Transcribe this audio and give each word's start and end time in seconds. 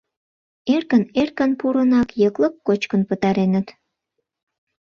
Эркын-эркын 0.75 1.51
пурынак, 1.59 2.09
йыклык 2.21 2.53
кочкын 2.67 3.01
пытареныт. 3.09 3.67